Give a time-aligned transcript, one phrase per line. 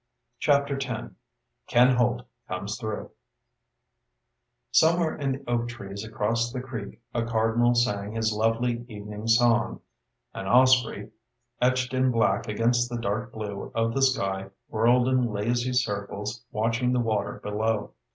[0.39, 1.13] CHAPTER X
[1.67, 3.11] Ken Holt Comes Through
[4.71, 9.81] Somewhere in the oak trees across the creek a cardinal sang his lovely evening song.
[10.33, 11.11] An osprey,
[11.61, 16.93] etched in black against the dark blue of the sky, whirled in lazy circles watching
[16.93, 17.93] the water below.